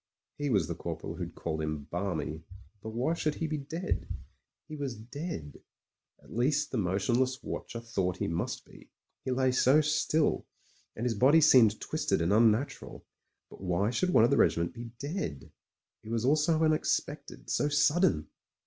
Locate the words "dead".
3.59-4.07, 4.95-5.11, 14.97-15.51